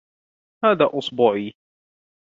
[0.63, 1.53] هذا اصبعي.